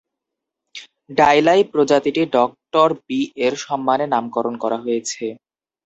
"ডাইলাই" 1.09 1.61
প্রজাতিটি 1.71 2.21
doctor 2.35 2.87
B 3.01 3.19
এর 3.45 3.53
সম্মানে 3.65 4.05
নামকরণ 4.13 4.55
করা 4.63 4.77
হয়েছে। 4.77 5.25